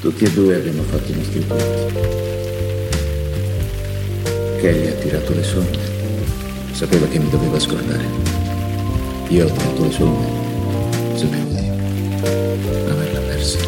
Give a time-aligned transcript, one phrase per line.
[0.00, 1.64] Tutti e due abbiamo fatto i nostri conti.
[4.58, 5.76] Kelly ha tirato le somme.
[6.72, 8.04] Sapeva che mi doveva scordare.
[9.28, 10.26] Io ho tirato le somme.
[11.16, 11.68] Sapevo di
[12.88, 13.58] averla persa.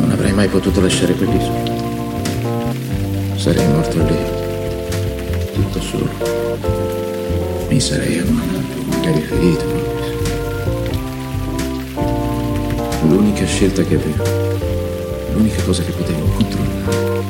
[0.00, 1.74] Non avrei mai potuto lasciare quell'isola.
[3.36, 4.16] Sarei morto lì,
[5.54, 6.10] tutto solo.
[7.68, 10.15] Mi sarei ammalato, magari ferito.
[13.08, 14.24] L'unica scelta che avevo,
[15.32, 17.22] l'unica cosa che potevo controllare,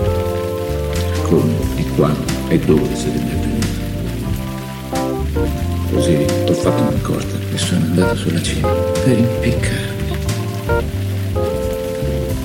[1.22, 3.66] come e quando e dove sarebbe avvenuto.
[5.92, 9.84] Così ho fatto una corda e sono andato sulla cima per impiccarmi.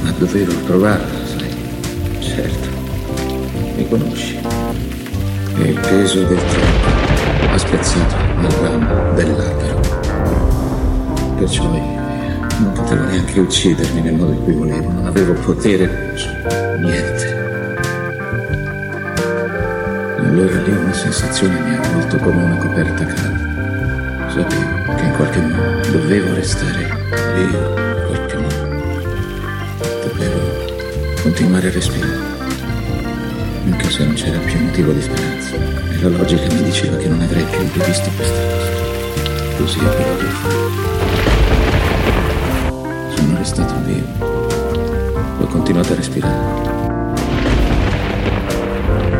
[0.01, 1.55] Ma dovevo provarla, sai?
[2.19, 2.67] Certo,
[3.75, 4.39] mi conosci.
[5.57, 9.79] E il peso del tempo ha spezzato il ramo dell'albero.
[11.37, 12.00] Perciò io
[12.61, 16.27] non potevo neanche uccidermi nel modo in cui volevo, non avevo potere su
[16.79, 17.39] niente.
[20.19, 24.29] Allora lì una sensazione mi ha avvolto come una coperta calda.
[24.29, 26.87] Sapevo che in qualche modo dovevo restare
[27.35, 28.69] lì, in qualche modo.
[30.07, 30.39] Dovevo
[31.23, 32.19] continuare a respirare,
[33.65, 35.55] anche se non c'era più motivo di speranza.
[35.55, 38.69] E la logica mi diceva che non avrei più rivisto questa cosa.
[39.57, 40.90] Così avevo di fare
[43.43, 44.07] sono restato vivo.
[45.39, 46.59] Ho continuato a respirare.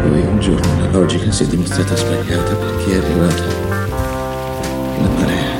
[0.03, 3.43] Poi un giorno la logica si è dimostrata sbagliata perché è arrivata
[4.99, 5.59] la marea.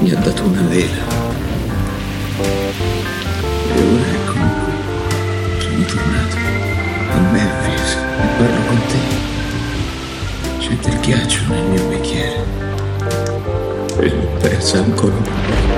[0.00, 1.06] Mi ha dato una vela.
[3.74, 4.40] E ora qui.
[5.58, 6.36] Sono tornato
[7.12, 8.98] a Memphis e parlo con te.
[10.58, 12.44] C'è del ghiaccio nel mio bicchiere.
[14.00, 15.77] E mi pesa ancora.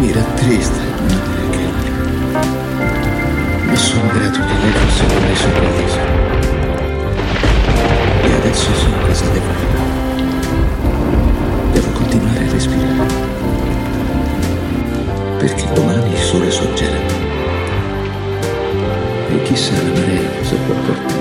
[0.00, 1.90] Mi era triste non avere Kelly.
[3.66, 6.08] Ma sono grato che lei fosse con me quell'isola.
[8.22, 9.82] E adesso so cosa devo fare.
[11.72, 13.12] Devo continuare a respirare.
[15.36, 16.98] Perché domani il sole sorgerà.
[19.28, 21.19] E chissà la marea